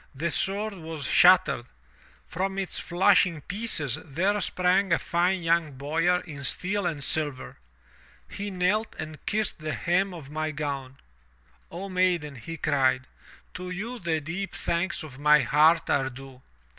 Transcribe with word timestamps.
The 0.15 0.31
sword 0.31 0.73
was 0.73 1.03
shattered. 1.05 1.67
From 2.25 2.57
its 2.57 2.79
flashing 2.79 3.41
pieces 3.41 3.99
there 4.03 4.41
sprang 4.41 4.91
a 4.91 4.97
fine 4.97 5.43
young 5.43 5.73
boyar 5.73 6.21
in 6.21 6.43
steel 6.43 6.87
and 6.87 7.03
silver. 7.03 7.57
He 8.27 8.49
knelt 8.49 8.95
and 8.97 9.23
kissed 9.27 9.59
the 9.59 9.73
hem 9.75 10.11
of 10.11 10.31
my 10.31 10.49
gown." 10.49 10.97
'O 11.71 11.87
maiden,' 11.87 12.33
he 12.37 12.57
cried, 12.57 13.05
*to 13.53 13.69
you 13.69 13.99
the 13.99 14.19
deep 14.19 14.55
thanks 14.55 15.03
of 15.03 15.19
my 15.19 15.41
heart 15.41 15.87
are 15.91 16.09
due. 16.09 16.41